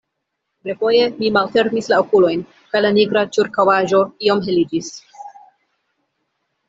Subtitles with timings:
[0.67, 4.93] Refoje mi malfermis la okulojn, kaj la nigra ĉirkaŭaĵo iom heliĝis.